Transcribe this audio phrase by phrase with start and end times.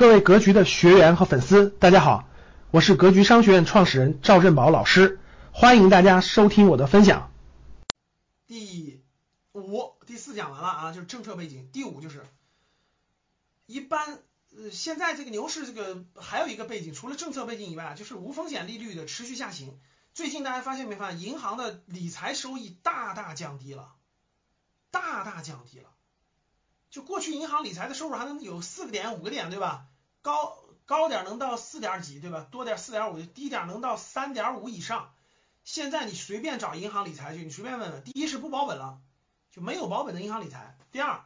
[0.00, 2.26] 各位格局的学员和粉丝，大家好，
[2.70, 5.20] 我是格局商学院创始人赵振宝老师，
[5.52, 7.30] 欢迎大家收听我的分享。
[8.46, 9.02] 第
[9.52, 11.68] 五、第四讲完了啊，就是政策背景。
[11.70, 12.24] 第五就是
[13.66, 14.20] 一般
[14.56, 19.78] 呃，现在这个牛市这个还有一个背景，除了政策背景以外，就是无风险利率的持续下行。
[20.14, 23.92] 最近大家发现没发现，银行的理财收益大大降低了，
[24.90, 25.90] 大大降低了。
[26.88, 29.88] 就过去银行理财的收入还能有四个点、五个点，对吧？
[30.22, 32.46] 高高点能到四点几，对吧？
[32.50, 35.12] 多点四点五，低点能到三点五以上。
[35.62, 39.00] 现在你随便找银行理财去，你随便问问，第一是不保本了，
[39.50, 41.24] 就没有保本的银行理财；第二，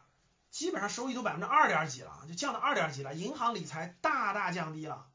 [0.50, 5.06] 基本上收益都百分之二点几了，就降到二点几了，银行理财大大降低了。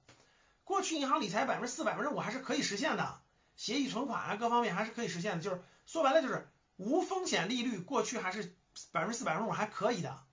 [0.63, 3.21] 过去银行理财百分之四、百分之五还是可以实现的，
[3.55, 8.55] 协议存款啊各方面还是可以实现的，就是说白了就是无风险利率，过去还是
[8.91, 10.23] 百分之四、百分之五还可以的。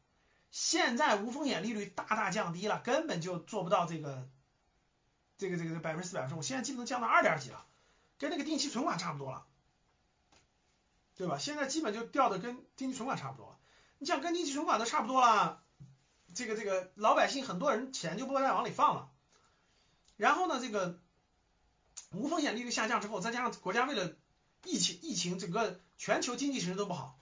[0.58, 4.26] 现在无风险利率大大降低了，根本就做不到这个，
[5.36, 7.66] 这个这个百分之四百分之五，现在基本都降到二点几了，
[8.18, 9.44] 跟那个定期存款差不多了，
[11.14, 11.36] 对吧？
[11.36, 13.58] 现在基本就掉的跟定期存款差不多了。
[13.98, 15.62] 你想跟定期存款都差不多了，
[16.34, 19.10] 这个这个老百姓很多人钱就不会再往里放了。
[20.16, 20.98] 然后呢，这个
[22.12, 24.16] 无风险利率下降之后，再加上国家为了
[24.64, 27.18] 疫情疫情整个全球经济形势都不好，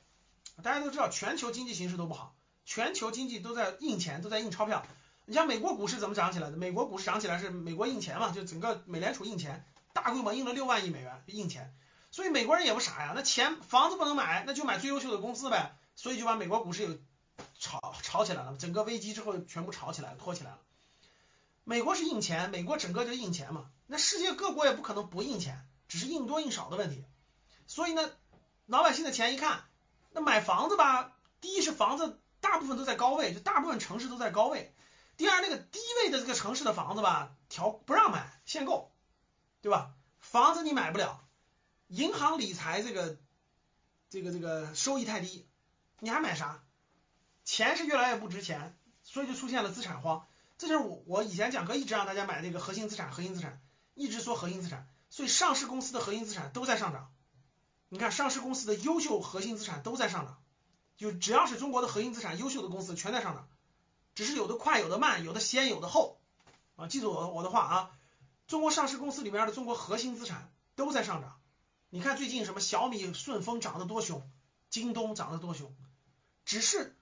[0.63, 2.37] 大家都知道全球经济形势都不好。
[2.65, 4.87] 全球经济都在印钱，都在印钞票。
[5.27, 6.57] 你像美国股市怎么涨起来的？
[6.57, 8.31] 美国股市涨起来是美国印钱嘛？
[8.31, 11.75] 就整个美联储印钱，大规模印了六万亿美元印钱。
[12.11, 15.77] 所以美国人也不傻呀，那钱房子不能买，那就买最优秀的公司呗。
[15.97, 16.99] 所以就把美国股市有
[17.59, 20.59] 炒炒起来了，整个危机之后全部炒起来了，拖起来了。
[21.65, 23.71] 美国是印钱，美国整个就印钱嘛。
[23.87, 27.05] 那世界各国也不可能不印钱，只是印多印少的问题。
[27.67, 28.11] 所以呢，
[28.67, 29.65] 老百姓的钱一看，
[30.11, 32.21] 那买房子吧，第一是房子。
[32.55, 34.73] 大部分都在高位，就大部分城市都在高位。
[35.17, 38.93] 第二，那个低位的这个城市的房子吧，调不让买，限购，
[39.61, 39.91] 对吧？
[40.21, 41.27] 房子你买不了，
[41.89, 43.19] 银行理财这个
[44.09, 45.49] 这个这个收益太低，
[45.99, 46.63] 你还买啥？
[47.45, 50.25] 钱是越来越不值钱，所以就出现了资产荒。
[50.57, 53.61] 这就是我我以前讲课一直让大家买那个核心资产，核心资产
[53.95, 57.13] 一直说核心资产，所以上市公司的核心资产都在上涨。
[57.89, 60.41] 你看上市公司的优秀核心资产都在上涨。
[60.97, 63.49] 就只要是中国的核心资产，优秀的公司全在上涨，
[64.15, 66.21] 只是有的快，有的慢，有的先，有的后，
[66.77, 67.91] 啊，记住我我的话啊，
[68.47, 71.41] 中国上市公司里面的中国核心资产都在上涨。
[71.91, 74.23] 你看最近什么小米、顺丰涨得多凶，
[74.71, 75.75] 京东涨得多凶，
[76.45, 76.97] 只是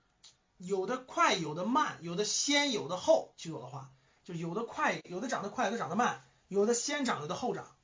[0.57, 3.35] 有的快，有的慢，有的先，有的后。
[3.37, 3.91] 记住我的话，
[4.25, 7.77] 就有的快，有的涨得快，有的涨得慢，有的先涨，有的后涨。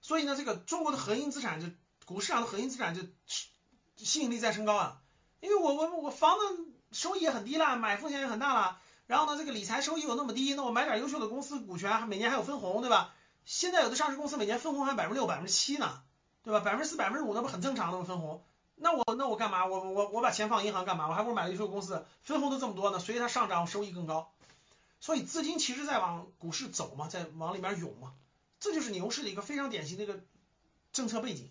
[0.00, 1.68] 所以呢，这个中国的核心资产就
[2.04, 3.02] 股市上的核心资产就。
[3.98, 5.00] 吸引力在升高啊，
[5.40, 13.14] 因为我我我房子收益也很低了，买风险也很大了，然后呢，这个理财收益又那么低，那我买点优秀的公司股权，每年还有分红，对吧？
[13.44, 16.02] 现在有的上市公司每年分红还百分之六、百分之七呢，
[16.42, 16.60] 对吧？
[16.60, 18.04] 百分之四、百分之五那不很正常的吗？
[18.04, 18.44] 分红，
[18.76, 19.66] 那我那我干嘛？
[19.66, 21.08] 我我我把钱放银行干嘛？
[21.08, 24.30] 我还不如买优秀公司，分红都这么多呢，所以它上涨，收益更高。
[25.00, 28.12] 所以资金其实在往股市走嘛，在往里面涌嘛，
[28.60, 30.20] 这就是牛市的一个非常典型的一个
[30.92, 31.50] 政策背景。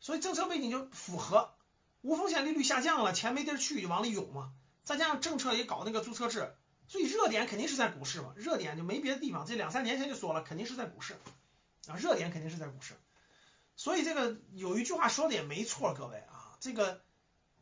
[0.00, 1.50] 所以政策背景就符合。
[2.02, 4.52] 无风险利率下降了，钱没地儿去就往里涌嘛。
[4.84, 6.54] 再加上政策也搞那个注册制，
[6.88, 8.32] 所以热点肯定是在股市嘛。
[8.36, 11.14] 热点就没别的地方，这两三年前就说了，肯定是在股市
[11.86, 11.94] 啊。
[11.96, 12.94] 热点肯定是在股市。
[13.76, 17.02] 所以这个有一句话说的也没错，各位啊，这个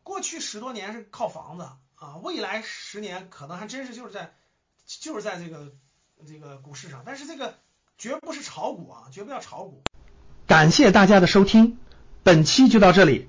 [0.03, 4.35] 过去十多年是靠房子啊，未来十年可能还真是就是在
[4.87, 5.73] 就是在这个
[6.27, 7.59] 这个股市上，但是这个
[7.99, 9.83] 绝不是炒股啊，绝不要炒股。
[10.47, 11.79] 感谢大家的收听，
[12.23, 13.29] 本期就到这里。